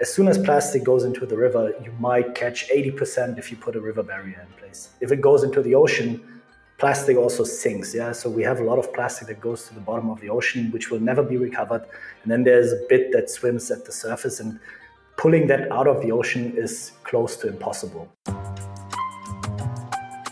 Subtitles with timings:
[0.00, 3.76] as soon as plastic goes into the river, you might catch 80% if you put
[3.76, 4.90] a river barrier in place.
[5.00, 6.20] If it goes into the ocean,
[6.78, 7.94] plastic also sinks.
[7.94, 10.28] Yeah, so we have a lot of plastic that goes to the bottom of the
[10.28, 11.84] ocean, which will never be recovered.
[12.22, 14.58] And then there's a bit that swims at the surface, and
[15.16, 18.08] pulling that out of the ocean is close to impossible.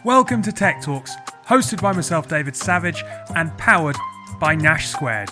[0.04, 1.14] Welcome to Tech Talks,
[1.46, 3.04] hosted by myself, David Savage,
[3.36, 3.96] and powered
[4.40, 5.30] by Nash Squared.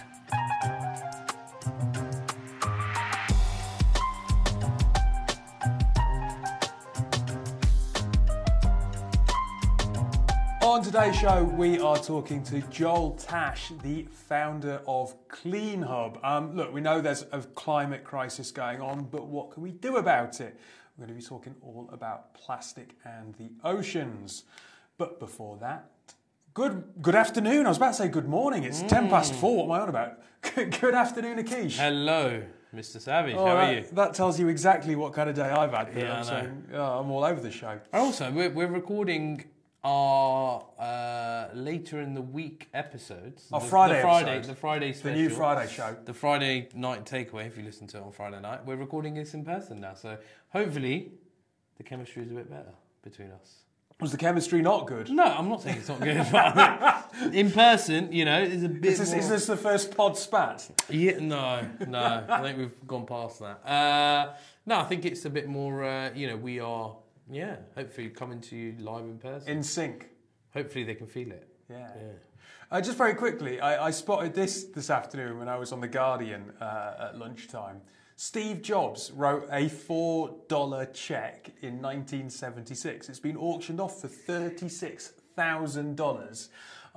[10.89, 16.25] Today's show, we are talking to Joel Tasche, the founder of CleanHub.
[16.25, 19.99] Um, look, we know there's a climate crisis going on, but what can we do
[19.99, 20.59] about it?
[20.97, 24.45] We're going to be talking all about plastic and the oceans.
[24.97, 25.91] But before that,
[26.55, 27.67] good good afternoon.
[27.67, 28.65] I was about to say good morning.
[28.65, 28.89] It's mm.
[28.89, 29.67] 10 past four.
[29.67, 30.23] What am I on about?
[30.81, 31.77] good afternoon, Akish.
[31.77, 32.43] Hello.
[32.75, 32.99] Mr.
[32.99, 33.85] Savage, oh, how are you?
[33.93, 35.91] That tells you exactly what kind of day I've had.
[35.95, 37.79] Yeah, I'm, saying, oh, I'm all over the show.
[37.93, 39.45] Also, we're, we're recording
[39.85, 43.47] our uh, later in the week episodes.
[43.53, 44.51] Our Friday, the Friday, episode.
[44.51, 47.47] the Friday special, the new Friday show, the Friday night takeaway.
[47.47, 50.19] If you listen to it on Friday night, we're recording this in person now, so
[50.51, 51.13] hopefully
[51.77, 53.59] the chemistry is a bit better between us.
[54.01, 55.11] Was the chemistry not good?
[55.11, 56.25] No, I'm not saying it's not good.
[56.31, 58.93] But in person, you know, it's a bit.
[58.93, 59.19] Is this, more...
[59.19, 60.71] is this the first pod spat?
[60.89, 62.25] Yeah, no, no.
[62.29, 63.69] I think we've gone past that.
[63.69, 64.35] Uh,
[64.67, 65.83] no, I think it's a bit more.
[65.83, 66.95] Uh, you know, we are
[67.31, 69.49] yeah, hopefully coming to you live in person.
[69.49, 70.11] In sync.
[70.55, 71.49] Hopefully they can feel it.
[71.71, 71.89] Yeah.
[71.97, 72.13] yeah.
[72.71, 75.89] Uh, just very quickly, I, I, spotted this this afternoon when I was on The
[75.89, 77.81] Guardian uh, at lunchtime.
[78.17, 83.09] Steve Jobs wrote a $4 check in 1976.
[83.09, 86.49] It's been auctioned off for $36,000.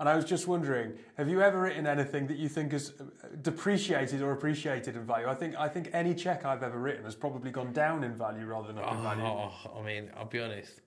[0.01, 3.27] And I was just wondering, have you ever written anything that you think has uh,
[3.43, 5.27] depreciated or appreciated in value?
[5.27, 8.47] I think I think any check I've ever written has probably gone down in value
[8.47, 9.21] rather than up in value.
[9.21, 10.81] Oh, I mean, I'll be honest.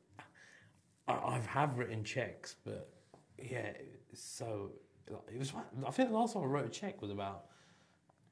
[1.07, 2.91] I, have written checks, but
[3.39, 3.71] yeah,
[4.15, 4.73] so
[5.07, 5.53] it was.
[5.87, 7.45] I think the last time I wrote a check was about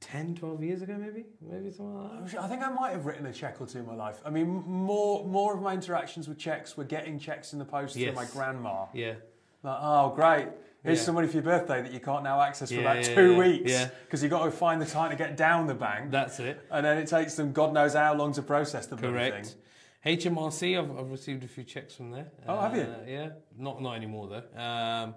[0.00, 2.40] 10, 12 years ago, maybe, maybe something like that.
[2.40, 4.20] I think I might have written a check or two in my life.
[4.24, 7.94] I mean, more more of my interactions with checks were getting checks in the post
[7.94, 8.16] yes.
[8.16, 8.86] my grandma.
[8.92, 9.14] Yeah.
[9.62, 10.48] Like, oh, great.
[10.84, 11.04] Here's yeah.
[11.04, 13.38] some money for your birthday that you can't now access for yeah, about yeah, two
[13.38, 13.72] weeks
[14.04, 16.10] because you've got to find the time to get down the bank.
[16.10, 16.60] That's it.
[16.72, 19.46] And then it takes them God knows how long to process the Correct.
[19.46, 20.18] Thing.
[20.18, 22.32] HMRC, I've, I've, received a few checks from there.
[22.48, 22.92] Oh, uh, have you?
[23.06, 24.60] Yeah, not not anymore though.
[24.60, 25.14] Um,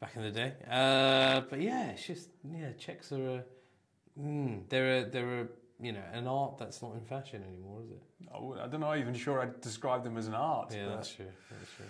[0.00, 0.52] back in the day.
[0.70, 3.44] Uh, but yeah, it's just yeah, checks are a,
[4.20, 5.46] mm, they're a, they're a
[5.80, 8.02] you know an art that's not in fashion anymore, is it?
[8.32, 8.92] Oh, I don't know.
[8.92, 10.72] I'm Even sure I'd describe them as an art.
[10.72, 11.26] Yeah, that's true.
[11.50, 11.86] That's true.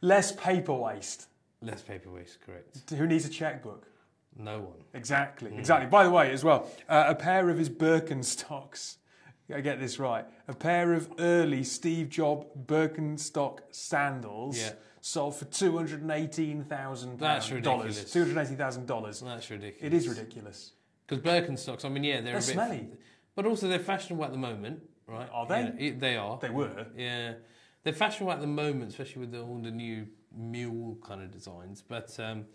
[0.00, 1.28] Less paper waste.
[1.62, 2.90] Less paper waste, correct.
[2.90, 3.86] Who needs a checkbook?
[4.38, 4.78] No one.
[4.92, 5.58] Exactly, mm.
[5.58, 5.88] exactly.
[5.88, 8.96] By the way, as well, uh, a pair of his Birkenstocks.
[9.54, 10.24] I get this right.
[10.48, 14.72] A pair of early Steve Jobs Birkenstock sandals yeah.
[15.00, 18.12] sold for two hundred and eighteen thousand That's ridiculous.
[18.12, 19.20] Two hundred eighteen thousand dollars.
[19.20, 19.82] That's ridiculous.
[19.82, 20.72] It is ridiculous.
[21.06, 22.88] Because Birkenstocks, I mean, yeah, they're, they're a bit, smelly,
[23.36, 25.28] but also they're fashionable at the moment, right?
[25.32, 25.72] Are they?
[25.78, 26.38] Yeah, they are.
[26.42, 26.86] They were.
[26.96, 27.34] Yeah,
[27.84, 31.82] they're fashionable at the moment, especially with the, all the new mule kind of designs.
[31.86, 32.46] But um,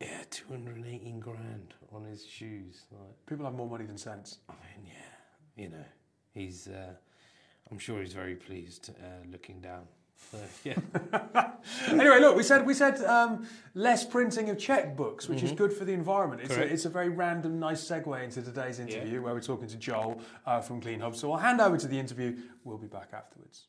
[0.00, 2.82] yeah, 218 grand on his shoes.
[2.90, 4.38] Like, People have more money than sense.
[4.48, 5.84] I mean, yeah, you know,
[6.34, 6.68] he's.
[6.68, 6.94] Uh,
[7.70, 9.84] I'm sure he's very pleased uh, looking down.
[10.30, 10.74] So, yeah.
[11.88, 15.46] anyway, look, we said we said um, less printing of checkbooks, which mm-hmm.
[15.46, 16.42] is good for the environment.
[16.42, 19.18] It's a, it's a, very random, nice segue into today's interview yeah.
[19.20, 21.16] where we're talking to Joel uh, from CleanHub.
[21.16, 22.36] So I'll hand over to the interview.
[22.64, 23.66] We'll be back afterwards.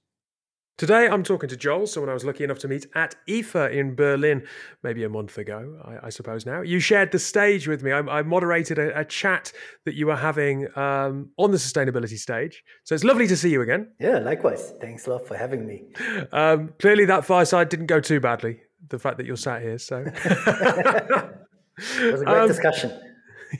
[0.75, 3.93] Today, I'm talking to Joel, someone I was lucky enough to meet at IFA in
[3.93, 4.43] Berlin
[4.81, 6.61] maybe a month ago, I, I suppose now.
[6.61, 7.91] You shared the stage with me.
[7.91, 9.53] I, I moderated a, a, chat
[9.85, 12.63] that you were having um, on the sustainability stage.
[12.85, 13.91] So it's lovely to see you again.
[13.99, 14.73] Yeah, likewise.
[14.81, 15.83] Thanks a lot for having me.
[16.31, 19.77] Um, clearly, that fireside didn't go too badly, the fact that you're sat here.
[19.77, 22.99] So it was a great um, discussion.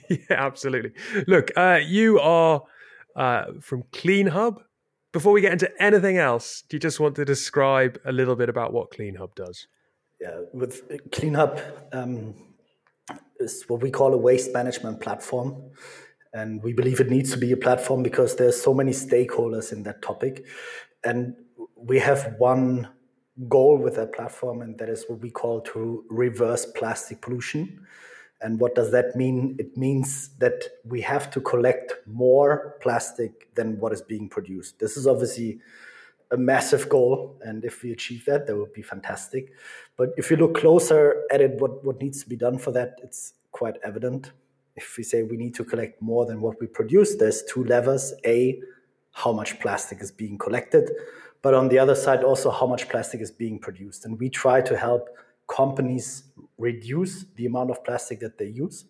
[0.10, 0.94] Yeah, absolutely.
[1.28, 2.64] Look, uh, you are
[3.16, 4.58] uh, from CleanHub
[5.14, 8.50] before we get into anything else, do you just want to describe a little bit
[8.50, 9.68] about what CleanHub does?
[10.20, 11.62] Yeah, with CleanHub
[11.94, 12.34] um,
[13.40, 15.72] is what we call a waste management platform.
[16.34, 19.84] And we believe it needs to be a platform because there's so many stakeholders in
[19.84, 20.46] that topic.
[21.04, 21.36] And
[21.78, 22.90] we have one
[23.48, 27.86] goal with that platform, and that is what we call to reverse plastic pollution.
[28.42, 29.56] And what does that mean?
[29.58, 34.80] It means that we have to collect more plastic than what is being produced.
[34.80, 35.60] This is obviously
[36.32, 37.40] a massive goal.
[37.42, 39.54] And if we achieve that, that would be fantastic.
[39.96, 43.00] But if you look closer at it, what, what needs to be done for that,
[43.02, 44.32] it's quite evident.
[44.76, 48.14] If we say we need to collect more than what we produce, there's two levers.
[48.26, 48.60] A,
[49.14, 50.90] how much plastic is being collected,
[51.44, 54.06] but on the other side, also how much plastic is being produced.
[54.06, 55.08] And we try to help
[55.48, 56.24] companies
[56.58, 58.86] reduce the amount of plastic that they use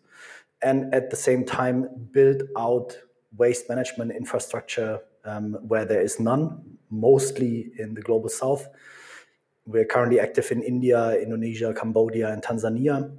[0.61, 2.97] and at the same time build out
[3.37, 8.67] waste management infrastructure um, where there is none, mostly in the global south.
[9.65, 13.15] We're currently active in India, Indonesia, Cambodia, and Tanzania,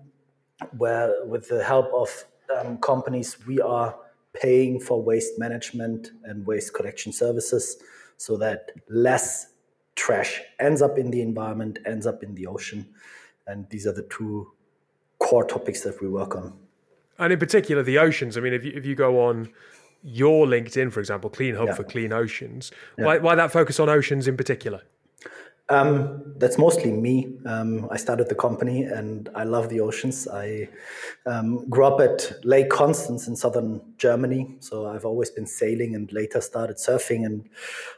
[0.76, 2.25] where, with the help of
[2.58, 3.97] um, companies, we are
[4.35, 7.76] paying for waste management and waste collection services
[8.17, 9.52] so that less
[9.97, 12.87] trash ends up in the environment, ends up in the ocean.
[13.46, 14.52] And these are the two
[15.19, 16.55] core topics that we work on.
[17.19, 18.37] And in particular, the oceans.
[18.37, 19.50] I mean, if you, if you go on
[20.02, 21.75] your LinkedIn, for example, Clean Hub yeah.
[21.75, 23.05] for Clean Oceans, yeah.
[23.05, 24.82] why, why that focus on oceans in particular?
[25.70, 27.38] Um, that's mostly me.
[27.46, 30.29] Um, I started the company and I love the oceans.
[30.29, 30.69] I
[31.25, 34.56] um, grew up at Lake Constance in southern Germany.
[34.61, 37.25] So I've always been sailing and later started surfing.
[37.25, 37.49] And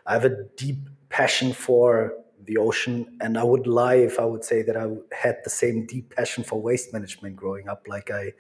[0.07, 0.79] I have a deep
[1.09, 3.17] passion for the ocean.
[3.21, 6.45] And I would lie if I would say that I had the same deep passion
[6.45, 8.33] for waste management growing up like I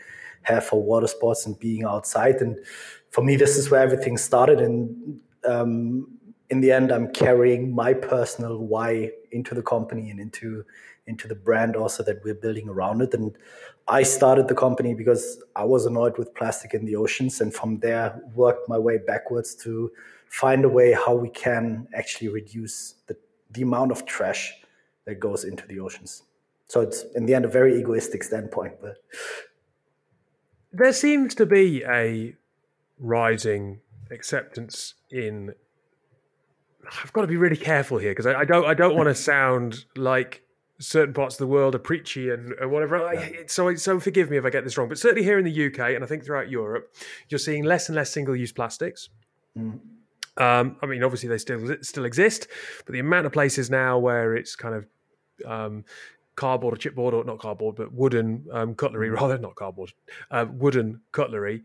[0.42, 2.36] have for water sports and being outside.
[2.36, 2.58] And
[3.10, 4.60] for me, this is where everything started.
[4.60, 6.18] And um,
[6.50, 10.64] in the end, I'm carrying my personal why into the company and into
[11.08, 13.14] into the brand also that we're building around it.
[13.14, 13.36] And
[13.88, 17.78] I started the company because I was annoyed with plastic in the oceans, and from
[17.78, 19.92] there worked my way backwards to
[20.28, 23.16] find a way how we can actually reduce the,
[23.50, 24.54] the amount of trash
[25.04, 26.24] that goes into the oceans.
[26.68, 28.98] So it's in the end a very egoistic standpoint, but
[30.72, 32.34] there seems to be a
[32.98, 35.54] rising acceptance in
[37.02, 39.14] I've got to be really careful here because I, I, don't I don't want to
[39.32, 40.42] sound like
[40.78, 43.04] certain parts of the world are preachy and, and whatever.
[43.04, 45.66] I, so so forgive me if I get this wrong, but certainly here in the
[45.66, 46.94] UK and I think throughout Europe,
[47.28, 49.08] you're seeing less and less single use plastics.
[49.58, 49.80] Mm.
[50.38, 52.48] Um, I mean, obviously they still still exist,
[52.84, 54.86] but the amount of places now where it's kind of
[55.46, 55.84] um,
[56.34, 59.92] cardboard or chipboard or not cardboard, but wooden um, cutlery rather, not cardboard,
[60.30, 61.64] uh, wooden cutlery.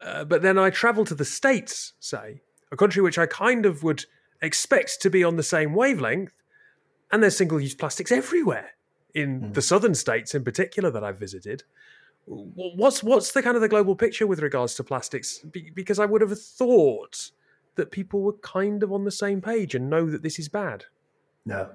[0.00, 3.82] Uh, but then I travel to the States, say, a country which I kind of
[3.82, 4.06] would
[4.40, 6.32] expect to be on the same wavelength,
[7.10, 8.70] and there's single use plastics everywhere
[9.14, 9.54] in mm.
[9.54, 11.64] the southern states in particular that I've visited.
[12.24, 15.40] What's what's the kind of the global picture with regards to plastics?
[15.40, 17.32] Be- because I would have thought
[17.76, 20.84] that people were kind of on the same page and know that this is bad.
[21.44, 21.70] No.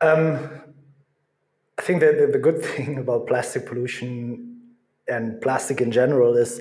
[0.00, 0.50] Um,
[1.78, 4.60] I think that the good thing about plastic pollution
[5.08, 6.60] and plastic in general is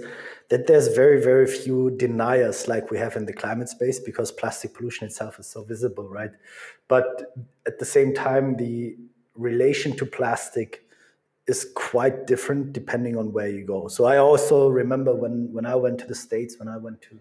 [0.50, 4.74] that there's very, very few deniers like we have in the climate space because plastic
[4.74, 6.32] pollution itself is so visible, right?
[6.88, 7.34] But
[7.66, 8.98] at the same time, the
[9.36, 10.86] relation to plastic
[11.48, 13.88] is quite different depending on where you go.
[13.88, 17.20] So I also remember when, when I went to the States, when I went to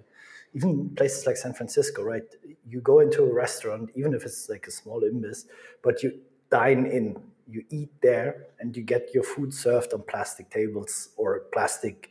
[0.55, 2.25] even places like San Francisco, right?
[2.69, 5.47] You go into a restaurant, even if it's like a small imbiss,
[5.83, 6.21] but you
[6.51, 7.17] dine in,
[7.49, 12.11] you eat there, and you get your food served on plastic tables or plastic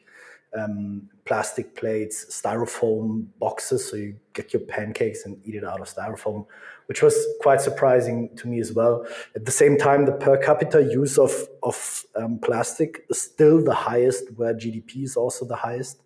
[0.57, 5.87] um, plastic plates, styrofoam boxes, so you get your pancakes and eat it out of
[5.87, 6.45] styrofoam,
[6.87, 9.05] which was quite surprising to me as well.
[9.35, 13.75] At the same time, the per capita use of of um, plastic is still the
[13.75, 16.01] highest, where GDP is also the highest.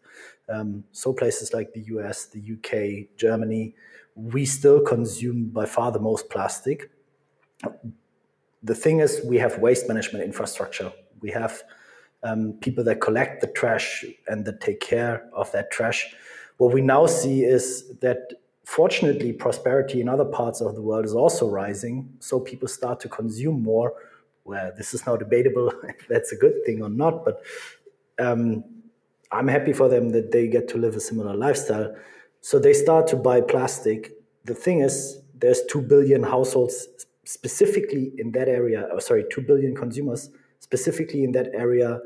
[0.54, 3.76] Um, so places like the US, the UK, Germany,
[4.16, 6.92] we still consume by far the most plastic.
[8.62, 10.92] The thing is, we have waste management infrastructure.
[11.22, 11.64] We have
[12.24, 16.14] um, people that collect the trash and that take care of that trash.
[16.58, 18.34] What we now see is that
[18.66, 22.10] fortunately, prosperity in other parts of the world is also rising.
[22.20, 23.94] So people start to consume more.
[24.46, 27.42] Well, this is now debatable if that's a good thing or not, but
[28.20, 28.64] um,
[29.34, 31.96] I'm happy for them that they get to live a similar lifestyle.
[32.42, 34.12] So they start to buy plastic.
[34.46, 36.88] The thing is, there's 2 billion households
[37.26, 42.00] specifically in that area, or sorry, 2 billion consumers specifically in that area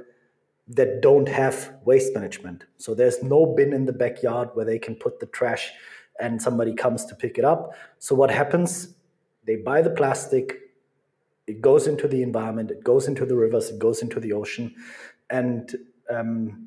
[0.67, 2.65] that don't have waste management.
[2.77, 5.71] So there's no bin in the backyard where they can put the trash
[6.19, 7.73] and somebody comes to pick it up.
[7.99, 8.95] So what happens?
[9.45, 10.59] They buy the plastic,
[11.45, 14.75] it goes into the environment, it goes into the rivers, it goes into the ocean.
[15.29, 15.73] And
[16.09, 16.66] um,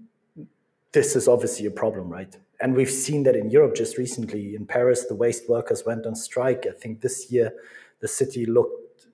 [0.93, 2.37] this is obviously a problem, right?
[2.61, 4.55] And we've seen that in Europe just recently.
[4.55, 6.67] In Paris, the waste workers went on strike.
[6.69, 7.53] I think this year
[8.01, 9.07] the city looked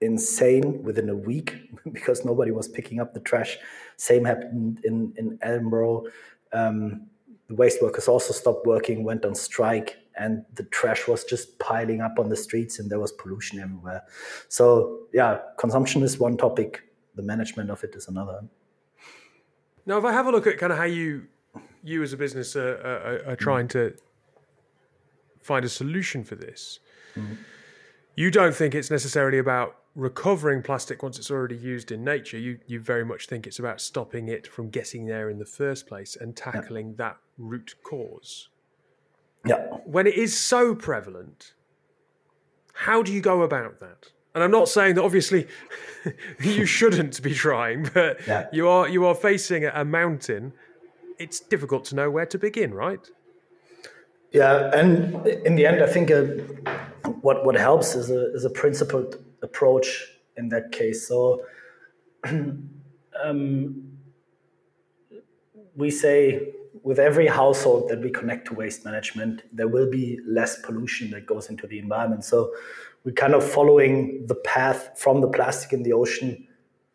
[0.00, 3.58] insane within a week because nobody was picking up the trash.
[3.96, 6.04] Same happened in, in Edinburgh.
[6.52, 7.06] Um,
[7.48, 12.00] the waste workers also stopped working, went on strike, and the trash was just piling
[12.00, 14.02] up on the streets and there was pollution everywhere.
[14.48, 16.82] So, yeah, consumption is one topic,
[17.14, 18.42] the management of it is another.
[19.86, 21.26] Now, if I have a look at kind of how you,
[21.82, 23.94] you as a business are, are, are trying to
[25.42, 26.80] find a solution for this,
[27.14, 27.34] mm-hmm.
[28.16, 32.38] you don't think it's necessarily about recovering plastic once it's already used in nature.
[32.38, 35.86] You you very much think it's about stopping it from getting there in the first
[35.86, 36.94] place and tackling yeah.
[36.96, 38.48] that root cause.
[39.46, 39.56] Yeah.
[39.84, 41.52] When it is so prevalent,
[42.72, 44.10] how do you go about that?
[44.34, 45.46] And I'm not saying that obviously
[46.40, 48.48] you shouldn't be trying, but yeah.
[48.52, 50.52] you are you are facing a mountain.
[51.18, 53.08] It's difficult to know where to begin, right?
[54.32, 56.22] Yeah, and in the end, I think uh,
[57.20, 60.04] what what helps is a is a principled approach
[60.36, 61.06] in that case.
[61.06, 61.44] So
[63.24, 63.92] um,
[65.76, 70.60] we say with every household that we connect to waste management, there will be less
[70.60, 72.24] pollution that goes into the environment.
[72.24, 72.52] So
[73.04, 76.46] we're kind of following the path from the plastic in the ocean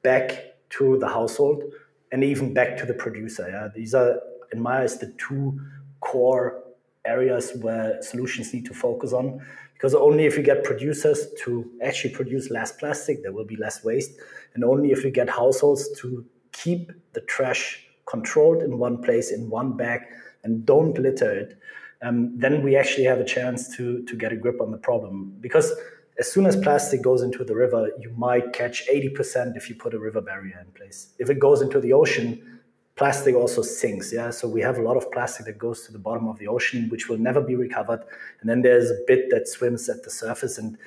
[0.02, 1.64] back to the household
[2.12, 3.48] and even back to the producer.
[3.48, 3.68] Yeah?
[3.74, 4.20] These are,
[4.52, 5.60] in my eyes, the two
[6.00, 6.64] core
[7.06, 9.40] areas where solutions need to focus on.
[9.74, 13.84] Because only if we get producers to actually produce less plastic, there will be less
[13.84, 14.12] waste.
[14.54, 19.50] And only if we get households to keep the trash controlled in one place, in
[19.50, 20.02] one bag,
[20.44, 21.58] and don't litter it,
[22.02, 25.34] um, then we actually have a chance to, to get a grip on the problem.
[25.40, 25.72] Because
[26.20, 29.94] as soon as plastic goes into the river, you might catch 80% if you put
[29.94, 31.14] a river barrier in place.
[31.18, 32.60] If it goes into the ocean,
[32.98, 34.12] plastic also sinks.
[34.12, 36.48] Yeah, so we have a lot of plastic that goes to the bottom of the
[36.48, 38.04] ocean, which will never be recovered.
[38.42, 40.78] And then there's a bit that swims at the surface, and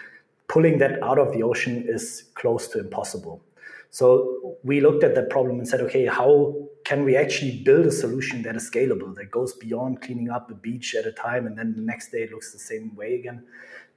[0.48, 3.42] pulling that out of the ocean is close to impossible.
[3.88, 7.92] So we looked at that problem and said, okay, how can we actually build a
[7.92, 11.56] solution that is scalable, that goes beyond cleaning up a beach at a time, and
[11.56, 13.44] then the next day it looks the same way again?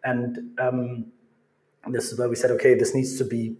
[0.05, 1.11] And um,
[1.87, 3.55] this is where we said, okay, this needs to be,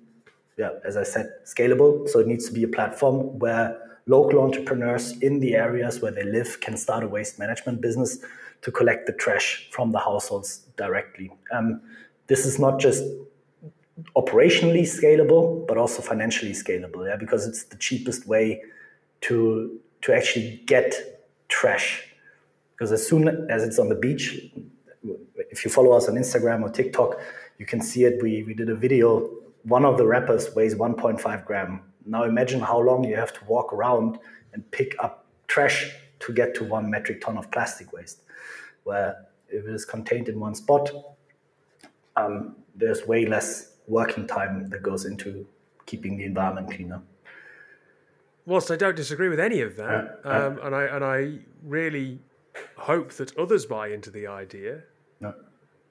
[0.57, 2.07] yeah, as I said, scalable.
[2.09, 3.77] So it needs to be a platform where
[4.07, 8.19] local entrepreneurs in the areas where they live can start a waste management business
[8.61, 11.31] to collect the trash from the households directly.
[11.51, 11.81] Um,
[12.27, 13.03] this is not just
[14.15, 18.61] operationally scalable, but also financially scalable, yeah, because it's the cheapest way
[19.21, 20.93] to to actually get
[21.47, 22.03] trash.
[22.73, 24.39] Because as soon as it's on the beach,
[25.49, 27.19] if you follow us on Instagram or TikTok,
[27.57, 28.21] you can see it.
[28.21, 29.29] We, we did a video.
[29.63, 31.81] One of the wrappers weighs 1.5 gram.
[32.05, 34.19] Now imagine how long you have to walk around
[34.53, 38.21] and pick up trash to get to one metric ton of plastic waste.
[38.83, 40.91] Where if it is contained in one spot,
[42.15, 45.47] um, there's way less working time that goes into
[45.85, 47.01] keeping the environment cleaner.
[48.45, 52.19] Whilst I don't disagree with any of that, um, and I and I really
[52.77, 54.83] hope that others buy into the idea.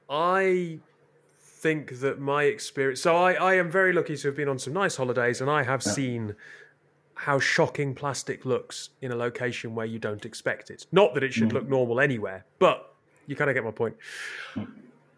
[0.08, 0.78] I
[1.64, 3.00] think that my experience.
[3.00, 5.62] So I, I am very lucky to have been on some nice holidays, and I
[5.62, 5.92] have yeah.
[5.92, 6.34] seen
[7.14, 10.86] how shocking plastic looks in a location where you don't expect it.
[10.92, 11.54] Not that it should mm.
[11.54, 12.94] look normal anywhere, but
[13.26, 13.96] you kind of get my point.
[14.54, 14.68] Mm.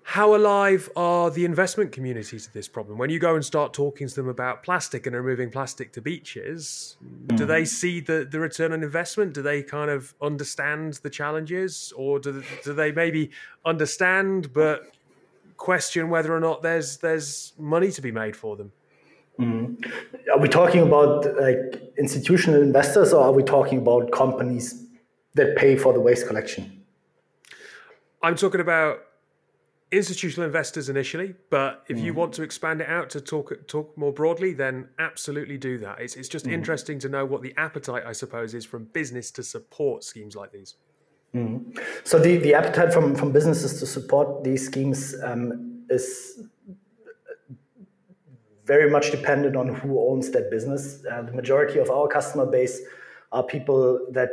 [0.04, 2.96] How alive are the investment communities to this problem?
[2.96, 6.96] When you go and start talking to them about plastic and removing plastic to beaches,
[7.04, 7.36] mm.
[7.36, 9.34] do they see the, the return on investment?
[9.34, 11.92] Do they kind of understand the challenges?
[11.96, 13.32] Or do, do they maybe
[13.64, 14.95] understand but
[15.56, 18.72] question whether or not there's there's money to be made for them.
[19.38, 19.84] Mm.
[20.32, 24.86] Are we talking about like institutional investors, or are we talking about companies
[25.34, 26.84] that pay for the waste collection?
[28.22, 29.00] I'm talking about
[29.92, 32.02] institutional investors initially, but if mm.
[32.02, 36.00] you want to expand it out to talk talk more broadly, then absolutely do that.
[36.00, 36.52] It's it's just mm.
[36.52, 40.52] interesting to know what the appetite, I suppose, is from business to support schemes like
[40.52, 40.75] these.
[41.37, 41.78] Mm.
[42.05, 46.40] So the, the appetite from, from businesses to support these schemes um, is
[48.64, 51.05] very much dependent on who owns that business.
[51.11, 52.81] Uh, the majority of our customer base
[53.33, 54.31] are people that,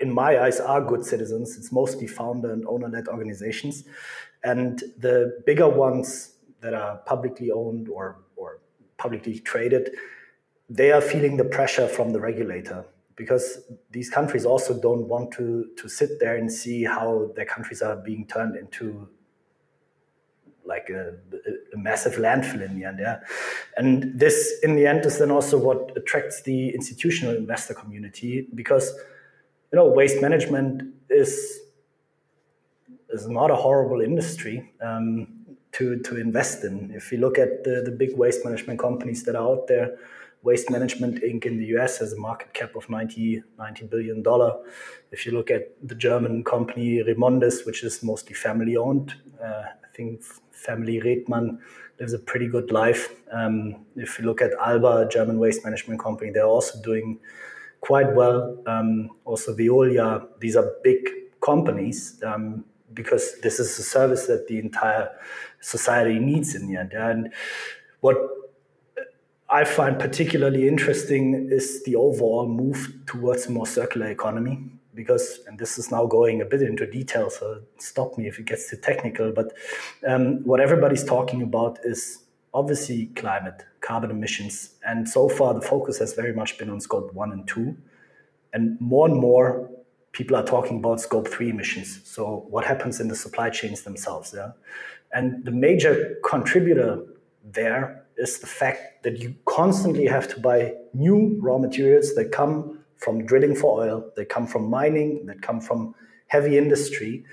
[0.00, 1.56] in my eyes, are good citizens.
[1.58, 3.84] It's mostly founder and owner-led organizations,
[4.42, 8.60] and the bigger ones that are publicly owned or or
[8.96, 9.90] publicly traded,
[10.70, 12.84] they are feeling the pressure from the regulator
[13.16, 17.82] because these countries also don't want to to sit there and see how their countries
[17.82, 19.08] are being turned into
[20.66, 21.14] like a,
[21.74, 23.20] a, massive landfill in the end yeah?
[23.76, 28.92] And this in the end is then also what attracts the institutional investor community because
[29.72, 31.60] you know waste management is
[33.10, 35.28] is not a horrible industry um,
[35.72, 36.90] to to invest in.
[36.94, 39.98] If you look at the, the big waste management companies that are out there
[40.44, 41.46] Waste Management Inc.
[41.46, 44.52] in the US has a market cap of 90, 90 billion dollar.
[45.10, 49.96] If you look at the German company Remondis, which is mostly family owned, uh, I
[49.96, 50.22] think
[50.52, 51.58] family Rethmann
[51.98, 53.14] lives a pretty good life.
[53.32, 57.18] Um, if you look at Alba, a German waste management company, they're also doing
[57.80, 58.62] quite well.
[58.66, 61.08] Um, also Veolia, these are big
[61.40, 65.10] companies um, because this is a service that the entire
[65.60, 66.92] society needs in the end.
[66.92, 67.32] And
[68.00, 68.18] what
[69.50, 74.70] I find particularly interesting is the overall move towards a more circular economy.
[74.94, 78.44] Because, and this is now going a bit into detail, so stop me if it
[78.44, 79.32] gets too technical.
[79.32, 79.52] But
[80.06, 82.20] um, what everybody's talking about is
[82.54, 84.76] obviously climate, carbon emissions.
[84.86, 87.76] And so far, the focus has very much been on scope one and two.
[88.52, 89.68] And more and more,
[90.12, 92.00] people are talking about scope three emissions.
[92.04, 94.32] So, what happens in the supply chains themselves?
[94.34, 94.52] Yeah.
[95.12, 97.04] And the major contributor
[97.44, 102.78] there is the fact that you constantly have to buy new raw materials that come
[102.96, 105.94] from drilling for oil, that come from mining, that come from
[106.28, 107.24] heavy industry.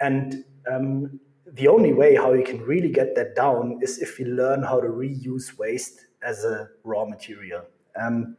[0.00, 1.20] And um,
[1.52, 4.80] the only way how you can really get that down is if you learn how
[4.80, 7.64] to reuse waste as a raw material
[8.00, 8.36] um,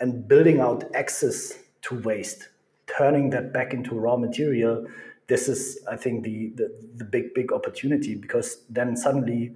[0.00, 2.48] and building out access to waste,
[2.86, 4.86] turning that back into raw material.
[5.26, 9.54] This is, I think, the, the, the big, big opportunity because then suddenly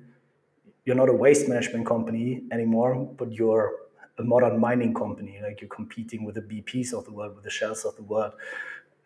[0.89, 3.75] you're not a waste management company anymore, but you're
[4.17, 5.39] a modern mining company.
[5.43, 8.33] Like you're competing with the BPs of the world, with the Shells of the world.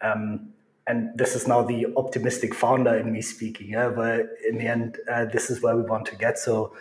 [0.01, 0.51] Um,
[0.87, 3.71] and this is now the optimistic founder in me speaking.
[3.71, 6.39] Yeah, but in the end, uh, this is where we want to get.
[6.39, 6.73] So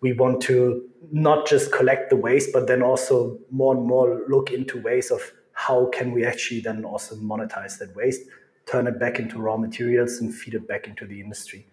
[0.00, 4.50] we want to not just collect the waste, but then also more and more look
[4.50, 5.20] into ways of
[5.52, 8.22] how can we actually then also monetize that waste,
[8.66, 11.64] turn it back into raw materials, and feed it back into the industry.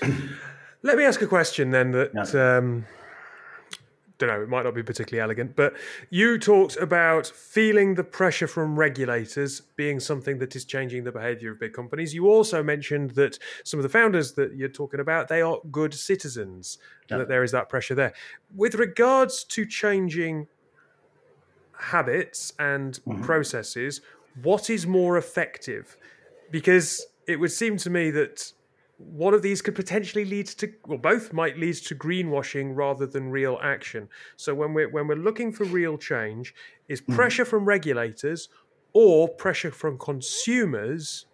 [0.82, 2.10] Let me ask a question then that.
[2.14, 2.56] Yeah.
[2.56, 2.86] Um,
[4.20, 5.74] don't know, it might not be particularly elegant, but
[6.10, 11.52] you talked about feeling the pressure from regulators being something that is changing the behavior
[11.52, 12.14] of big companies.
[12.14, 15.94] You also mentioned that some of the founders that you're talking about, they are good
[15.94, 17.14] citizens, yeah.
[17.14, 18.12] and that there is that pressure there.
[18.54, 20.46] With regards to changing
[21.78, 23.22] habits and mm-hmm.
[23.22, 24.02] processes,
[24.42, 25.96] what is more effective?
[26.50, 28.52] Because it would seem to me that
[29.00, 33.30] one of these could potentially lead to well both might lead to greenwashing rather than
[33.30, 36.54] real action so when we're when we're looking for real change
[36.88, 37.14] is hmm.
[37.14, 38.48] pressure from regulators
[38.92, 41.26] or pressure from consumers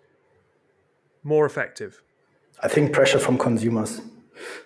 [1.25, 2.03] more effective
[2.63, 4.01] i think pressure from consumers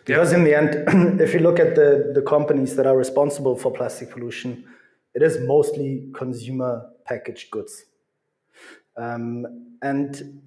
[0.04, 0.38] because yep.
[0.38, 4.10] in the end if you look at the the companies that are responsible for plastic
[4.10, 4.64] pollution
[5.14, 7.86] it is mostly consumer packaged goods
[8.96, 9.46] um,
[9.82, 10.42] and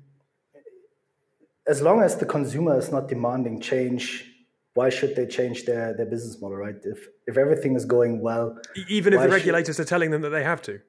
[1.68, 4.30] as long as the consumer is not demanding change,
[4.74, 6.76] why should they change their, their business model, right?
[6.84, 8.58] If if everything is going well,
[8.90, 10.82] even if the regulators should, are telling them that they have to.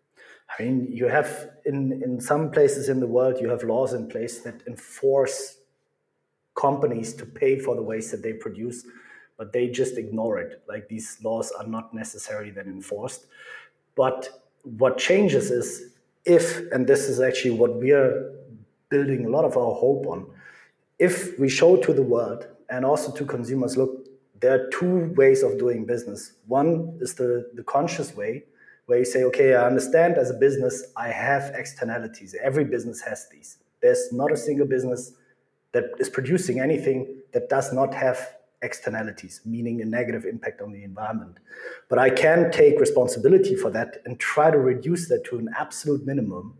[0.59, 4.09] I mean, you have in in some places in the world, you have laws in
[4.09, 5.59] place that enforce
[6.55, 8.85] companies to pay for the waste that they produce,
[9.37, 10.63] but they just ignore it.
[10.69, 13.27] Like these laws are not necessarily then enforced.
[13.97, 14.29] But
[14.63, 18.33] what changes is if, and this is actually what we are
[18.89, 20.27] building a lot of our hope on
[20.99, 24.07] if we show to the world and also to consumers, look,
[24.41, 26.33] there are two ways of doing business.
[26.47, 28.45] One is the, the conscious way,
[28.87, 32.35] where you say, okay, I understand as a business, I have externalities.
[32.43, 33.59] Every business has these.
[33.81, 35.13] There's not a single business
[35.73, 40.85] that is producing anything that does not have externalities, meaning a negative impact on the
[40.85, 41.39] environment.
[41.89, 46.07] But I can take responsibility for that and try to reduce that to an absolute
[46.07, 46.57] minimum.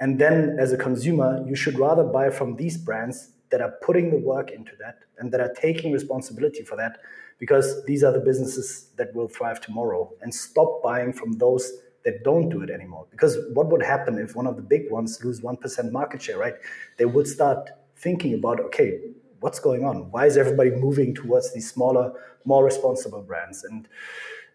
[0.00, 4.10] And then as a consumer, you should rather buy from these brands that are putting
[4.10, 6.98] the work into that and that are taking responsibility for that
[7.38, 11.72] because these are the businesses that will thrive tomorrow and stop buying from those
[12.04, 13.06] that don't do it anymore.
[13.10, 16.54] Because what would happen if one of the big ones lose 1% market share right?
[16.96, 19.00] They would start thinking about okay
[19.40, 20.10] what's going on?
[20.10, 22.12] Why is everybody moving towards these smaller
[22.44, 23.64] more responsible brands?
[23.64, 23.88] And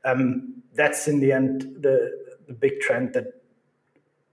[0.04, 2.12] um, that's in the end the,
[2.48, 3.41] the big trend that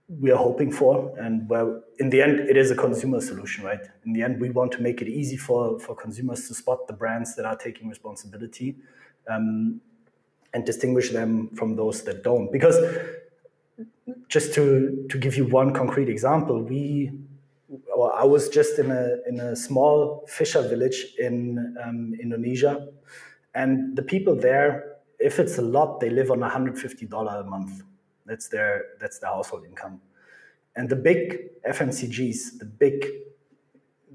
[0.09, 1.13] we are hoping for.
[1.19, 3.81] And where in the end it is a consumer solution right?
[4.05, 6.93] In the end we want to make it easy for for consumers to spot the
[6.93, 8.75] brands that are taking responsibility
[9.29, 9.81] um,
[10.53, 12.51] and distinguish them from those that don't.
[12.51, 12.77] Because
[14.27, 17.11] just to to give you one concrete example we
[17.95, 22.87] well, I was just in a in a small fisher village in um, Indonesia,
[23.53, 27.83] and the people there, if it's a lot, they live on $150 a month
[28.29, 29.99] that's their that's their household income.
[30.75, 33.05] And the big FMCGs, the big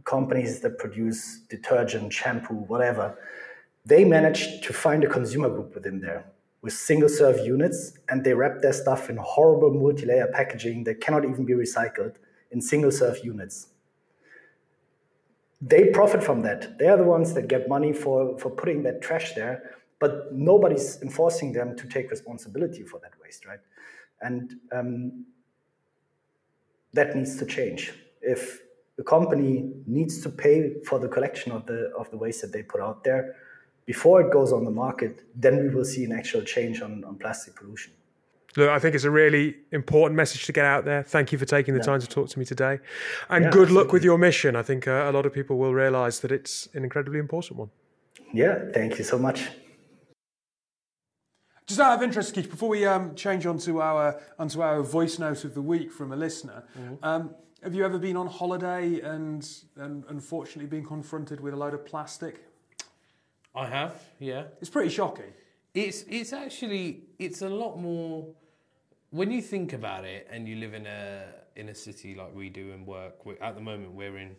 [0.05, 3.18] companies that produce detergent, shampoo, whatever,
[3.85, 6.24] they managed to find a consumer group within there
[6.64, 11.24] with single serve units and they wrap their stuff in horrible multi-layer packaging that cannot
[11.24, 12.14] even be recycled
[12.53, 13.68] in single serve units.
[15.61, 16.79] They profit from that.
[16.79, 21.00] They are the ones that get money for, for putting that trash there, but nobody's
[21.03, 23.61] enforcing them to take responsibility for that waste, right?
[24.20, 25.27] And um,
[26.92, 27.92] that needs to change.
[28.22, 28.61] If
[28.96, 32.62] the company needs to pay for the collection of the of the waste that they
[32.62, 33.37] put out there
[33.87, 37.16] before it goes on the market, then we will see an actual change on, on
[37.16, 37.92] plastic pollution.
[38.57, 41.03] Look, I think it's a really important message to get out there.
[41.03, 41.87] Thank you for taking the yeah.
[41.87, 42.79] time to talk to me today.
[43.29, 43.74] And yeah, good absolutely.
[43.74, 44.55] luck with your mission.
[44.55, 47.70] I think uh, a lot of people will realize that it's an incredibly important one.
[48.33, 49.48] Yeah, thank you so much.
[51.66, 55.44] Just out of interest, Keith, before we um, change onto our onto our voice note
[55.44, 57.03] of the week from a listener, mm-hmm.
[57.03, 61.72] um, have you ever been on holiday and, and unfortunately been confronted with a load
[61.72, 62.44] of plastic?
[63.55, 64.44] I have, yeah.
[64.61, 65.33] It's pretty shocking.
[65.72, 68.27] It's it's actually it's a lot more
[69.11, 71.24] when you think about it, and you live in a
[71.57, 73.14] in a city like we do and work.
[73.40, 74.37] at the moment, we're in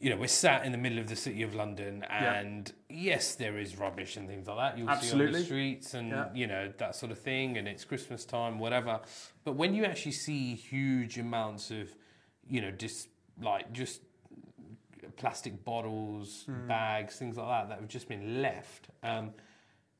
[0.00, 3.14] you know, we're sat in the middle of the city of London, and yeah.
[3.14, 4.78] yes, there is rubbish and things like that.
[4.78, 5.26] You'll Absolutely.
[5.26, 6.28] see on the streets and yeah.
[6.34, 9.00] you know that sort of thing, and it's Christmas time, whatever.
[9.44, 11.94] But when you actually see huge amounts of,
[12.48, 13.08] you know, just
[13.42, 14.02] like just
[15.16, 16.68] plastic bottles, mm.
[16.68, 19.30] bags, things like that that have just been left, um,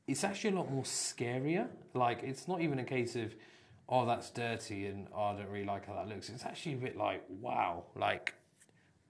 [0.07, 1.67] it's actually a lot more scarier.
[1.93, 3.35] Like it's not even a case of,
[3.89, 6.29] oh, that's dirty and oh, I don't really like how that looks.
[6.29, 8.33] It's actually a bit like, wow, like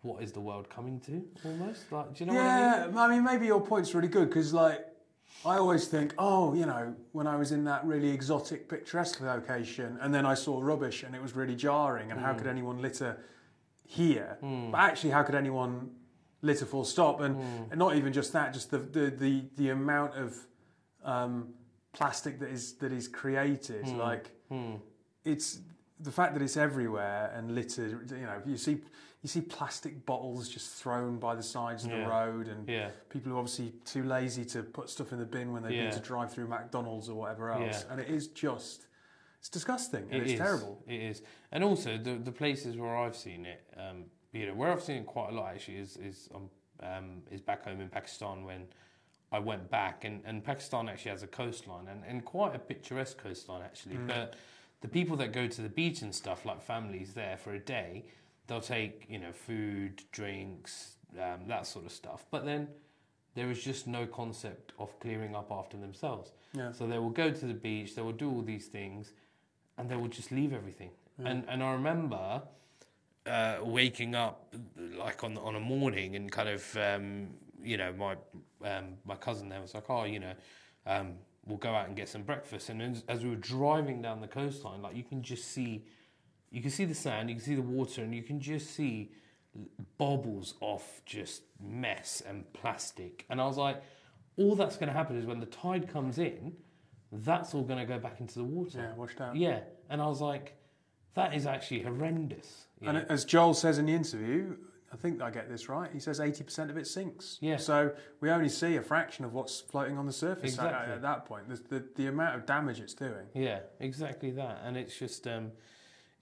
[0.02, 2.98] what is the world coming to almost like do you know yeah, what I mean?
[2.98, 4.86] I mean maybe your point's really good because like
[5.46, 9.98] I always think oh you know when I was in that really exotic picturesque location
[10.02, 12.24] and then I saw rubbish and it was really jarring and mm.
[12.24, 13.18] how could anyone litter
[13.86, 14.72] here mm.
[14.72, 15.92] but actually how could anyone
[16.42, 17.72] litter full stop and, mm.
[17.72, 20.38] and not even just that just the the the, the amount of
[21.04, 21.50] um,
[21.94, 23.98] plastic that is that is created hmm.
[23.98, 24.76] like hmm.
[25.26, 25.60] it's
[26.00, 28.78] the fact that it's everywhere and littered you know you see
[29.22, 32.04] you see plastic bottles just thrown by the sides of yeah.
[32.04, 32.90] the road, and yeah.
[33.10, 35.86] people are obviously too lazy to put stuff in the bin when they yeah.
[35.86, 37.86] need to drive through McDonald's or whatever else.
[37.90, 38.88] And it is just,
[39.40, 40.40] it's disgusting and it it's is.
[40.40, 40.82] terrible.
[40.88, 41.22] It is.
[41.52, 44.98] And also, the, the places where I've seen it, um, you know, where I've seen
[44.98, 46.50] it quite a lot actually is, is, um,
[46.82, 48.68] um, is back home in Pakistan when
[49.34, 50.06] I went back.
[50.06, 53.96] And, and Pakistan actually has a coastline and, and quite a picturesque coastline actually.
[53.96, 54.08] Mm.
[54.08, 54.36] But
[54.80, 58.06] the people that go to the beach and stuff, like families there for a day,
[58.50, 62.26] they'll take you know food, drinks, um, that sort of stuff.
[62.30, 62.68] But then
[63.36, 66.32] there is just no concept of clearing up after themselves.
[66.54, 66.72] Yeah.
[66.74, 69.14] So they will go to the beach, they will do all these things,
[69.78, 70.90] and they will just leave everything.
[71.18, 71.30] Yeah.
[71.30, 72.42] And and I remember
[73.26, 74.54] uh, waking up
[74.98, 77.30] like on on a morning and kind of um,
[77.64, 78.16] you know my
[78.68, 80.34] um, my cousin there was like, oh, you know.
[80.86, 81.14] Um,
[81.46, 84.28] we'll go out and get some breakfast, and as, as we were driving down the
[84.28, 85.84] coastline, like you can just see
[86.52, 89.12] you can see the sand, you can see the water, and you can just see
[89.98, 93.26] bubbles of just mess and plastic.
[93.30, 93.82] And I was like,
[94.38, 96.54] all that's going to happen is when the tide comes in,
[97.12, 98.80] that's all going to go back into the water.
[98.80, 99.36] Yeah, washed out.
[99.36, 99.62] Yeah.
[99.90, 100.56] And I was like,
[101.16, 102.66] that is actually horrendous.
[102.82, 104.56] And as Joel says in the interview,
[104.92, 105.90] I think I get this right.
[105.92, 107.38] He says 80% of it sinks.
[107.42, 107.58] Yeah.
[107.58, 110.92] So we only see a fraction of what's floating on the surface exactly.
[110.92, 111.50] at, at, that point.
[111.50, 113.28] The, the, the, amount of damage it's doing.
[113.34, 114.62] Yeah, exactly that.
[114.64, 115.52] And it's just, um,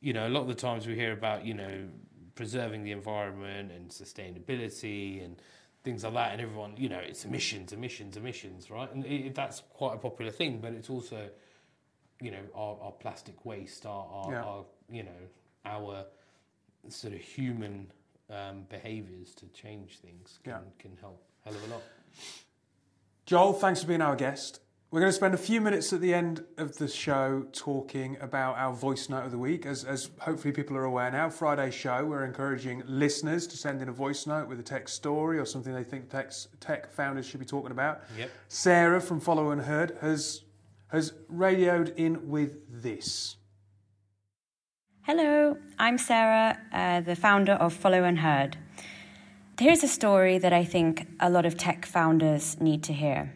[0.02, 1.88] you know, a lot of the times we hear about, you know,
[2.36, 5.42] preserving the environment and sustainability and
[5.84, 8.92] things like that, and everyone, you know, it's emissions, emissions, emissions, right?
[8.94, 11.30] And it, that's quite a popular thing, but it's also,
[12.22, 14.44] you know, our, our plastic waste, our, our, yeah.
[14.44, 15.10] our, you know,
[15.66, 16.06] our
[16.90, 17.88] sort of human
[18.30, 20.60] um, behaviours to change things can, yeah.
[20.80, 21.84] can help hell of a lot.
[23.26, 24.60] Joel, thanks for being our guest.
[24.90, 28.58] We're going to spend a few minutes at the end of the show talking about
[28.58, 29.66] our voice note of the week.
[29.66, 33.90] As, as hopefully people are aware now, Friday's show, we're encouraging listeners to send in
[33.90, 37.42] a voice note with a tech story or something they think tech, tech founders should
[37.42, 38.04] be talking about.
[38.18, 38.32] Yep.
[38.48, 40.44] Sarah from Follow and Heard has,
[40.88, 43.36] has radioed in with this.
[45.02, 48.56] Hello, I'm Sarah, uh, the founder of Follow and Heard.
[49.60, 53.34] Here's a story that I think a lot of tech founders need to hear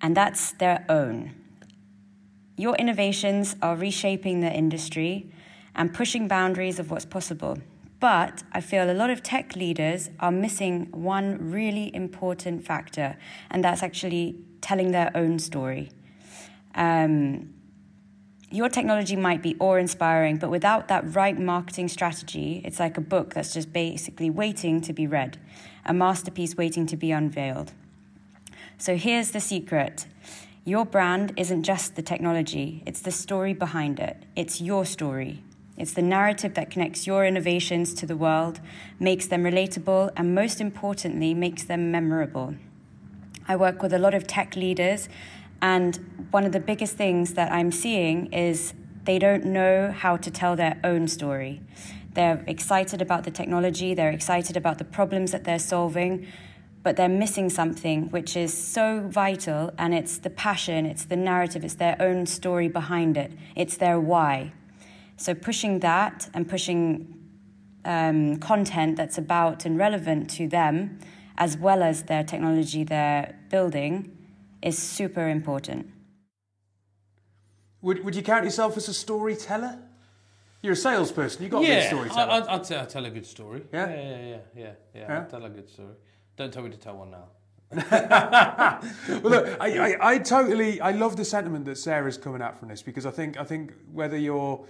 [0.00, 1.34] and that's their own.
[2.56, 5.30] Your innovations are reshaping the industry
[5.74, 7.58] and pushing boundaries of what's possible.
[8.00, 13.16] But I feel a lot of tech leaders are missing one really important factor,
[13.50, 15.90] and that's actually telling their own story.
[16.74, 17.54] Um,
[18.50, 23.00] your technology might be awe inspiring, but without that right marketing strategy, it's like a
[23.00, 25.38] book that's just basically waiting to be read,
[25.84, 27.72] a masterpiece waiting to be unveiled.
[28.78, 30.06] So here's the secret
[30.64, 34.24] your brand isn't just the technology, it's the story behind it.
[34.34, 35.42] It's your story.
[35.78, 38.60] It's the narrative that connects your innovations to the world,
[38.98, 42.56] makes them relatable, and most importantly, makes them memorable.
[43.46, 45.08] I work with a lot of tech leaders,
[45.62, 50.30] and one of the biggest things that I'm seeing is they don't know how to
[50.30, 51.60] tell their own story.
[52.14, 56.26] They're excited about the technology, they're excited about the problems that they're solving,
[56.86, 61.64] but they're missing something which is so vital, and it's the passion, it's the narrative,
[61.64, 64.52] it's their own story behind it, it's their why.
[65.16, 67.12] So, pushing that and pushing
[67.84, 71.00] um, content that's about and relevant to them,
[71.36, 74.16] as well as their technology they're building,
[74.62, 75.90] is super important.
[77.82, 79.76] Would, would you count yourself as a storyteller?
[80.62, 81.42] You're a salesperson.
[81.42, 82.30] You've got to be a Yeah, storyteller.
[82.30, 83.64] I, I'd, I'd I tell a good story.
[83.72, 83.88] Yeah?
[83.88, 85.00] yeah, yeah, yeah, yeah, yeah.
[85.08, 85.22] Yeah?
[85.22, 85.94] I tell a good story.
[86.36, 87.28] Don't tell me to tell one now.
[87.72, 92.68] well, look, I, I, I totally, I love the sentiment that Sarah's coming out from
[92.68, 94.64] this because I think, I think whether you're,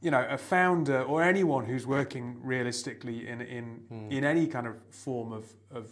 [0.00, 4.76] you know, a founder or anyone who's working realistically in in in any kind of
[4.90, 5.88] form of of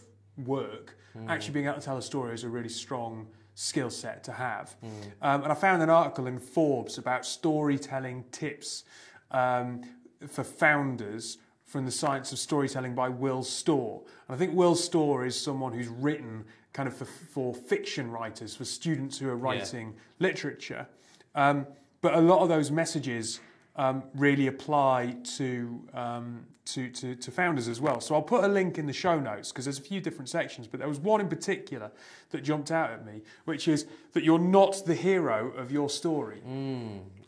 [0.47, 0.97] work,
[1.29, 4.77] actually being able to tell a story is a really strong skill set to have.
[5.21, 8.85] Um, and I found an article in Forbes about storytelling tips
[9.31, 9.83] um,
[10.29, 14.00] for founders from the Science of Storytelling by Will Storr.
[14.29, 18.55] And I think Will Storr is someone who's written kind of for, for fiction writers,
[18.55, 20.87] for students who are writing literature.
[21.35, 21.66] Um,
[22.02, 23.40] but a lot of those messages
[23.74, 28.00] um, really apply to, um, to, to, to founders as well.
[28.00, 30.66] So I'll put a link in the show notes because there's a few different sections,
[30.66, 31.90] but there was one in particular
[32.31, 36.40] that jumped out at me, which is that you're not the hero of your story.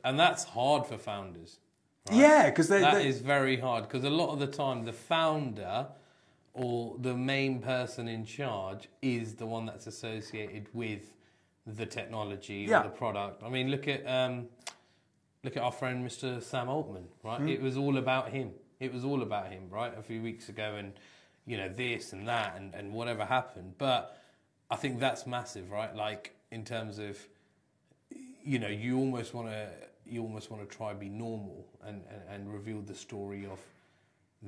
[0.05, 1.59] And that's hard for founders.
[2.11, 5.89] Yeah, because That they- is very hard because a lot of the time the founder
[6.55, 11.13] or the main person in charge is the one that's associated with
[11.67, 12.81] the technology Yeah.
[12.81, 13.43] or the product.
[13.43, 14.49] I mean, look at um,
[15.45, 16.43] look at our friend Mr.
[16.43, 17.41] Sam Altman, right?
[17.41, 17.49] Hmm.
[17.49, 18.53] It was all about him.
[18.81, 19.93] It was all about him, right?
[19.97, 20.93] A few weeks ago, and
[21.47, 23.75] you know this and that and, and whatever happened.
[23.77, 24.17] But
[24.71, 25.95] I think that's massive, right?
[25.95, 27.19] Like in terms of
[28.43, 29.69] you know, you almost want to
[30.11, 33.59] you almost want to try and be normal and, and, and reveal the story of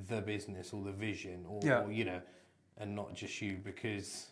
[0.08, 1.82] the business or the vision or, Yeah.
[1.82, 2.20] or you know,
[2.78, 4.26] and not just you because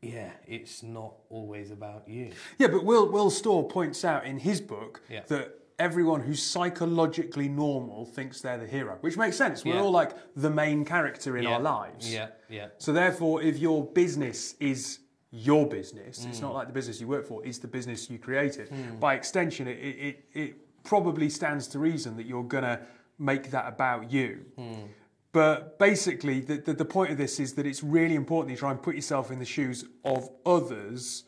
[0.00, 2.32] yeah, it's not always about you.
[2.58, 5.22] Yeah, but Will Will Storr points out in his book Yeah.
[5.28, 9.64] that everyone who's psychologically normal thinks they're the hero, which makes sense.
[9.64, 9.80] We're Yeah.
[9.82, 12.12] all like the main character in our lives.
[12.12, 12.68] Yeah, yeah.
[12.78, 14.98] So therefore, if your business is
[15.32, 16.56] your business, it's not mm.
[16.56, 18.70] like the business you work for; it's the business you created.
[18.70, 19.00] Mm.
[19.00, 22.80] By extension, it, it it probably stands to reason that you're gonna
[23.18, 24.44] make that about you.
[24.58, 24.88] Mm.
[25.32, 28.70] But basically, the, the, the point of this is that it's really important you try
[28.70, 31.24] and put yourself in the shoes of others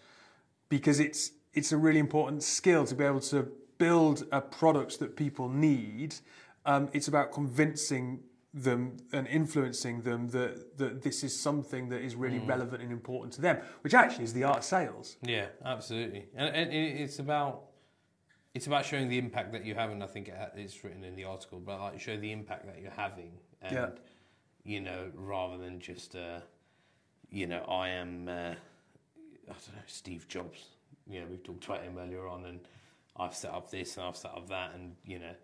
[0.68, 5.16] because it's it's a really important skill to be able to build a product that
[5.16, 6.16] people need.
[6.66, 8.20] Um, it's about convincing
[8.54, 13.32] them and influencing them that, that this is something that is really relevant and important
[13.34, 15.16] to them, which actually is the art of sales.
[15.22, 17.64] Yeah, absolutely, and, and it's about
[18.54, 21.24] it's about showing the impact that you have, and I think it's written in the
[21.24, 23.88] article, but like show the impact that you're having, and Yeah.
[24.62, 26.38] you know, rather than just uh,
[27.28, 28.54] you know, I am uh, I
[29.46, 30.66] don't know Steve Jobs.
[31.08, 32.60] You know, we've talked about him earlier on, and
[33.16, 35.34] I've set up this and I've set up that, and you know,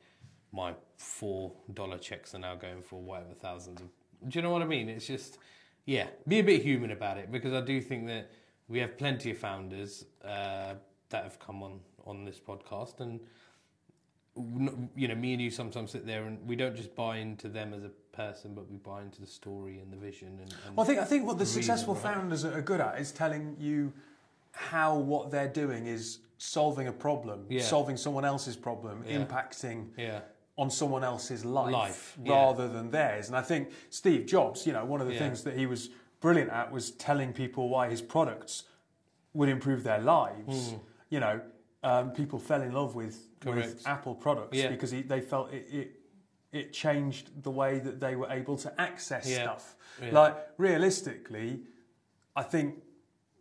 [0.53, 3.89] my four dollar checks are now going for whatever thousands of.
[4.29, 4.89] Do you know what I mean?
[4.89, 5.39] It's just,
[5.87, 8.31] yeah, be a bit human about it because I do think that
[8.69, 10.75] we have plenty of founders uh,
[11.11, 13.21] that have come on on this podcast, and
[14.97, 17.75] you know, me and you sometimes sit there and we don't just buy into them
[17.75, 20.39] as a person, but we buy into the story and the vision.
[20.41, 22.03] And, and Well, I think I think what the reason, successful right?
[22.03, 23.93] founders are good at is telling you
[24.53, 27.63] how what they're doing is solving a problem, Yeah.
[27.63, 29.19] solving someone else's problem, Yeah.
[29.25, 30.21] impacting yeah,
[30.61, 32.33] on someone else's life, Life, yeah.
[32.35, 33.29] rather than theirs.
[33.29, 35.21] And I think Steve Jobs, you know, one of the Yeah.
[35.21, 35.89] things that he was
[36.21, 38.65] brilliant at was telling people why his products
[39.33, 40.75] would improve their lives.
[41.09, 41.41] You know,
[41.83, 43.83] um, people fell in love with, with.
[43.87, 44.69] Apple products Yeah.
[44.69, 45.97] because he, they felt it, it
[46.53, 49.77] it changed the way that they were able to access stuff.
[50.13, 51.63] Like realistically,
[52.37, 52.83] I think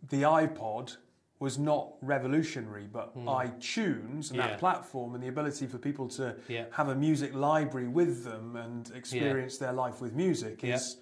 [0.10, 0.96] the iPod
[1.40, 4.36] was not revolutionary, but iTunes and.
[4.40, 4.48] Yeah.
[4.48, 6.66] that platform and the ability for people to Yeah.
[6.72, 10.76] have a music library with them and experience their life with music Yeah.
[10.76, 10.98] is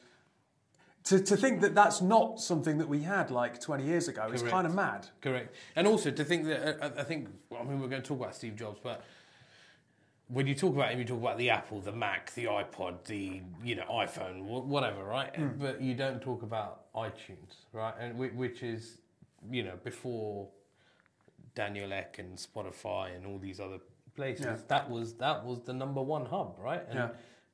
[1.06, 4.44] to, to think that that's not something that we had like 20 years ago is
[4.44, 5.08] kind of mad.
[5.22, 5.56] Correct.
[5.76, 8.36] And also to think that uh, I think I mean we're going to talk about
[8.36, 9.04] Steve Jobs, but
[10.28, 13.42] when you talk about him, you talk about the Apple, the Mac, the iPod, the
[13.64, 15.34] you know iPhone, whatever, right?
[15.60, 17.94] But you don't talk about iTunes, right?
[18.00, 18.98] And which is
[19.50, 20.50] you know before
[21.56, 23.80] Daniel Ek and Spotify and all these other
[24.16, 24.46] places.
[24.46, 24.58] Yeah.
[24.68, 26.84] That was that was the number one hub, right?
[26.88, 27.10] And, Yeah.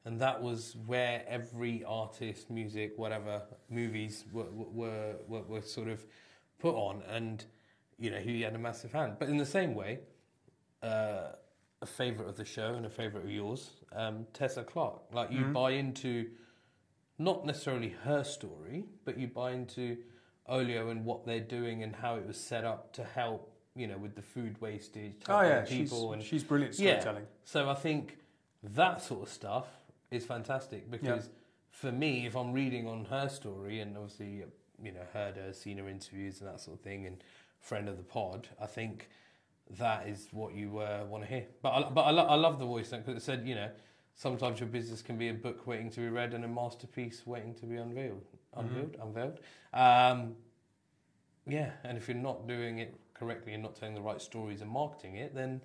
[0.06, 6.06] And that was where every artist, music, whatever, movies were were, were, were sort of
[6.60, 7.46] put on, and
[7.98, 9.16] you know he had a massive hand.
[9.18, 10.00] But in the same way,
[10.82, 11.32] uh,
[11.82, 15.04] a favorite of the show and a favorite of yours, um, Tessa Clark.
[15.14, 15.54] Like you mm-hmm.
[15.54, 16.32] buy into
[17.18, 19.98] not necessarily her story, but you buy into
[20.50, 23.98] Olio and what they're doing and how it was set up to help, you know,
[23.98, 25.16] with the food wastage.
[25.30, 27.24] Oh yeah, people she's, and she's brilliant storytelling.
[27.24, 27.30] Yeah.
[27.46, 28.18] So I think
[28.62, 29.68] that sort of stuff
[30.12, 31.30] is fantastic because
[31.70, 34.44] for me, if I'm reading on her story and obviously
[34.82, 37.24] you know heard her, seen her interviews and that sort of thing, and
[37.60, 39.10] friend of the pod, I think
[39.80, 41.46] that is what you uh, want to hear.
[41.62, 43.70] But I, but I, lo- I love the voice because it said you know
[44.16, 47.56] sometimes your business can be a book waiting to be read and a masterpiece waiting
[47.56, 48.28] to be unveiled.
[48.56, 49.02] Unveiled, mm-hmm.
[49.08, 49.40] unveiled.
[49.74, 50.36] Um,
[51.48, 54.70] yeah, and if you're not doing it correctly and not telling the right stories and
[54.70, 55.62] marketing it, then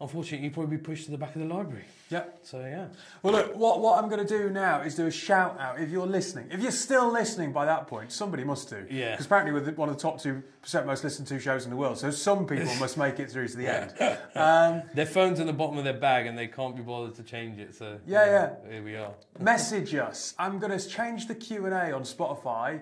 [0.00, 1.84] unfortunately, you'd probably be pushed to the back of the library.
[2.10, 2.38] Yep.
[2.42, 2.86] So yeah.
[3.22, 5.80] Well, look, what, what I'm going to do now is do a shout out.
[5.80, 8.86] If you're listening, if you're still listening by that point, somebody must do.
[8.90, 9.12] Yeah.
[9.12, 11.76] Because apparently we're one of the top two percent most listened to shows in the
[11.76, 11.98] world.
[11.98, 13.92] So some people must make it through to the end.
[14.34, 17.22] Um, their phone's in the bottom of their bag and they can't be bothered to
[17.22, 17.74] change it.
[17.74, 18.70] So yeah, yeah.
[18.70, 19.12] Here we are.
[19.40, 20.34] Message us.
[20.38, 22.80] I'm going to change the Q and A on Spotify.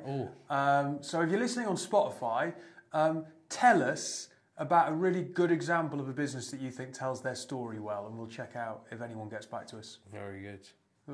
[0.50, 2.52] Um, so if you're listening on Spotify,
[2.92, 7.22] um, tell us about a really good example of a business that you think tells
[7.22, 9.98] their story well, and we'll check out if anyone gets back to us.
[10.12, 10.68] Very good.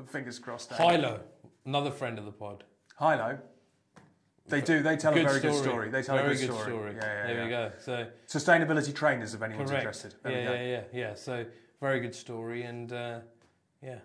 [0.07, 0.73] Fingers crossed.
[0.73, 1.21] Hilo,
[1.65, 2.63] another friend of the pod.
[2.99, 3.37] Hilo.
[4.47, 4.81] They do.
[4.81, 5.53] They tell good a very story.
[5.53, 5.89] good story.
[5.89, 6.71] They tell very a good, good story.
[6.71, 6.95] story.
[6.95, 7.43] Yeah, yeah, there yeah.
[7.43, 7.71] we go.
[7.79, 9.83] So sustainability trainers, if anyone's correct.
[9.83, 10.15] interested.
[10.21, 11.15] There yeah, yeah, yeah, yeah.
[11.15, 11.45] So
[11.79, 13.19] very good story, and uh,
[13.81, 13.99] yeah,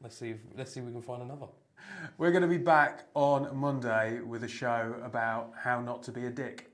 [0.00, 0.30] let's see.
[0.30, 1.46] If, let's see if we can find another.
[2.18, 6.26] We're going to be back on Monday with a show about how not to be
[6.26, 6.70] a dick.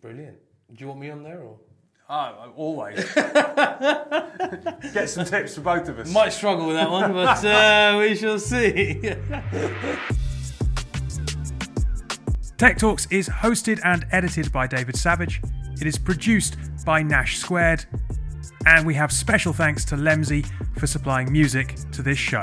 [0.00, 0.38] Brilliant.
[0.74, 1.58] Do you want me on there or?
[2.08, 2.96] Oh, always.
[3.14, 6.12] Get some tips for both of us.
[6.12, 9.00] Might struggle with that one, but uh, we shall see.
[12.58, 15.40] Tech Talks is hosted and edited by David Savage.
[15.80, 17.84] It is produced by Nash Squared.
[18.66, 20.46] And we have special thanks to Lemsey
[20.78, 22.42] for supplying music to this show.